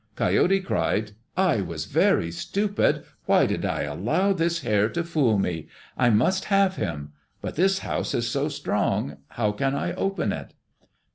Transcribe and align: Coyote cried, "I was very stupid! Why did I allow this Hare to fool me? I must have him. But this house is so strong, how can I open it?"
Coyote 0.15 0.61
cried, 0.61 1.11
"I 1.37 1.61
was 1.61 1.85
very 1.85 2.31
stupid! 2.31 3.03
Why 3.25 3.45
did 3.45 3.63
I 3.63 3.83
allow 3.83 4.33
this 4.33 4.61
Hare 4.61 4.89
to 4.89 5.03
fool 5.03 5.37
me? 5.37 5.67
I 5.95 6.09
must 6.09 6.45
have 6.45 6.75
him. 6.77 7.11
But 7.39 7.55
this 7.55 7.77
house 7.85 8.15
is 8.15 8.27
so 8.27 8.47
strong, 8.47 9.17
how 9.27 9.51
can 9.51 9.75
I 9.75 9.93
open 9.93 10.31
it?" 10.31 10.55